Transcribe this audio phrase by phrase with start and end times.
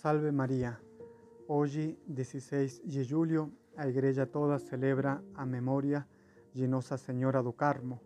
[0.00, 0.80] Salve María.
[1.46, 6.08] Hoy, 16 de julio, a igreja toda celebra a memória
[6.54, 8.00] de Nossa Senhora do Carmo.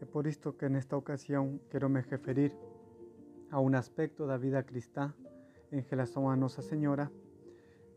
[0.00, 2.52] É por isto que nesta ocasião quero me referir
[3.52, 5.14] a um aspecto da vida cristã
[5.70, 7.08] em relação a Nossa Senhora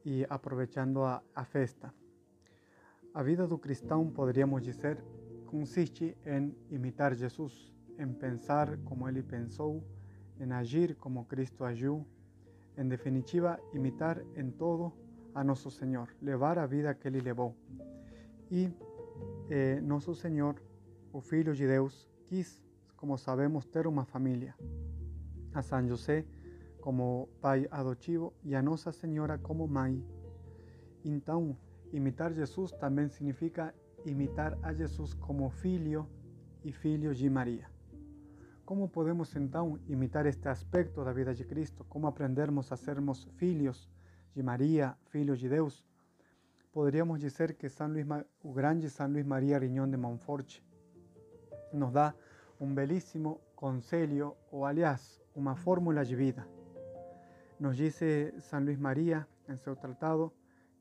[0.06, 1.92] e aproveitando a, a festa.
[3.12, 5.04] A vida do cristão, poderíamos dizer,
[5.48, 9.84] consiste em imitar Jesus, em pensar como ele pensou,
[10.40, 12.06] em agir como Cristo agiu,
[12.80, 14.94] em definitiva, imitar em todo
[15.36, 17.54] a nosso Senhor, levar a vida que ele levou.
[18.50, 18.72] E
[19.50, 20.56] eh, nosso Senhor,
[21.12, 22.64] o Filho de Deus, quis,
[22.96, 24.56] como sabemos, ter uma família.
[25.54, 26.26] A São José
[26.80, 30.02] como pai adotivo e a Nossa Senhora como mãe.
[31.04, 31.58] Então,
[31.92, 36.08] imitar Jesus também significa imitar a Jesus como filho
[36.64, 37.79] e filho de Maria.
[38.70, 41.84] Como podemos então imitar este aspecto da vida de Cristo?
[41.90, 43.90] Como aprendermos a sermos filhos
[44.36, 45.84] de Maria, filhos de Deus?
[46.72, 48.06] Poderíamos dizer que São Luís,
[48.44, 50.62] o grande São Luís Maria Riñón de Montfort
[51.74, 52.14] nos dá
[52.60, 56.48] um belíssimo conselho, ou aliás, uma fórmula de vida.
[57.60, 60.32] Nos dice San Luis María en su tratado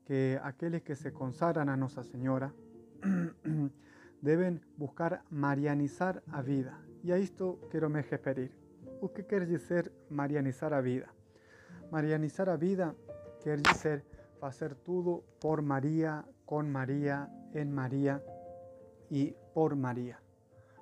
[0.05, 2.53] que aquellos que se consagran a Nuestra Señora
[4.21, 6.79] deben buscar marianizar a vida.
[7.03, 8.51] E a isto quero me referir.
[9.01, 11.07] O que quer dizer marianizar a vida?
[11.91, 12.95] Marianizar a vida
[13.41, 14.03] quer dizer
[14.39, 18.23] fazer tudo por Maria, com Maria, em Maria
[19.09, 20.17] e por Maria.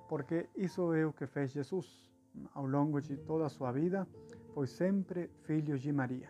[0.09, 2.08] Porque isso é o que fez Jesus
[2.54, 4.08] ao longo de toda a sua vida,
[4.54, 6.30] foi sempre filho de Maria.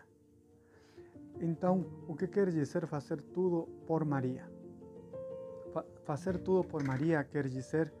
[1.40, 4.50] Então, o que quer dizer fazer tudo por Maria?
[5.72, 7.92] Fa fazer tudo por Maria quer dizer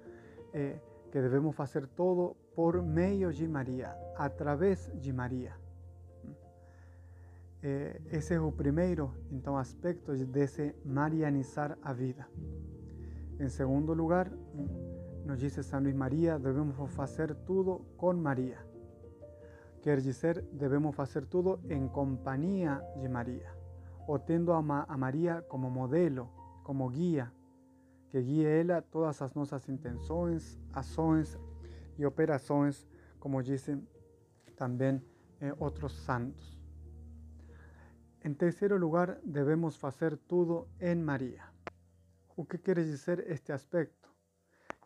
[0.52, 0.80] eh,
[1.10, 5.54] que devemos fazer tudo por meio de Maria, através de Maria.
[7.62, 9.14] Eh, esse é o primeiro,
[9.56, 12.28] aspecto desse marianizar a vida.
[13.40, 14.30] Em segundo lugar,
[15.24, 18.58] nos dice San Luis María, debemos fazer tudo com Maria.
[19.82, 23.50] Quer dizer, devemos fazer tudo em companhia de Maria,
[24.06, 26.28] ou tendo a, Ma a Maria como modelo,
[26.62, 27.32] como guia,
[28.10, 31.38] que guie ela todas as nossas intenções, ações
[31.98, 32.86] e operações,
[33.18, 33.86] como dizem
[34.56, 35.02] também
[35.40, 36.58] eh, outros santos.
[38.24, 41.44] Em terceiro lugar, devemos fazer tudo em Maria.
[42.36, 44.08] O que quer dizer este aspecto?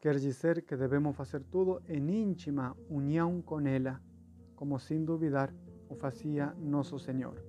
[0.01, 4.01] Quer dizer que devemos fazer tudo em íntima união com ela,
[4.57, 5.53] como sem duvidar
[5.89, 7.43] o fazia nosso Senhor.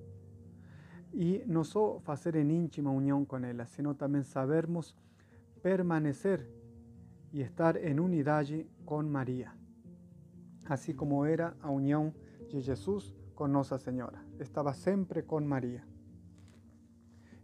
[1.12, 4.96] E não só fazer em íntima união com ela, sino também sabermos
[5.64, 6.46] permanecer
[7.32, 9.50] e estar em unidade com Maria,
[10.66, 12.12] assim como era a união
[12.50, 14.20] de Jesus com Nossa Senhora.
[14.38, 15.82] Estava sempre com Maria.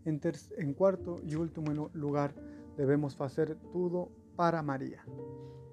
[0.05, 0.21] Em,
[0.59, 2.35] em quarto e último lugar,
[2.77, 5.01] devemos fazer tudo para María.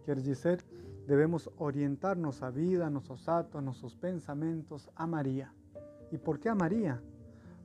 [0.05, 0.63] Quiere decir,
[1.05, 5.53] debemos orientarnos a vida, nuestros actos, nuestros pensamientos a María.
[6.13, 7.03] ¿Y por qué a María?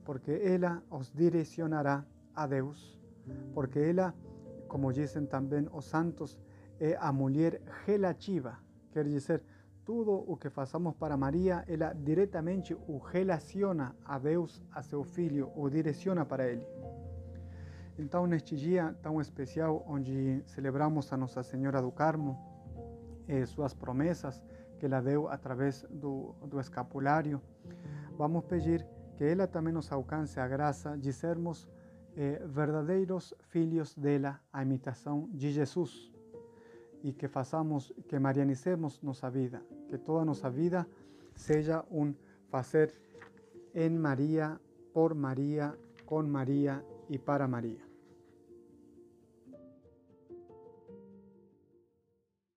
[0.05, 2.05] Porque ella os direccionará
[2.35, 3.01] a Dios.
[3.55, 4.13] Porque ella,
[4.73, 6.39] como dicen también los santos,
[6.81, 8.59] es a mujer relativa.
[8.91, 9.43] Quiere decir,
[9.85, 15.53] todo lo que hacemos para María, ella directamente o relaciona a Dios, a su Hijo,
[15.55, 16.67] o direcciona para Él.
[17.99, 22.39] Então, neste dia tão especial, onde celebramos a Nossa Senhora do Carmo,
[23.29, 23.77] e suas
[24.79, 27.43] que ela deu através do, do escapulário,
[28.17, 28.87] vamos pedir
[29.19, 31.69] que ela também nos alcance a graça de sermos
[32.17, 36.13] eh, verdadeiros filhos dela, a imitação de Jesus,
[37.03, 40.87] e que façamos, que marianicemos nossa vida, que toda nossa vida
[41.35, 42.15] seja um
[42.49, 42.95] fazer
[43.75, 44.61] em Maria,
[44.93, 47.92] por Maria, con María y para María.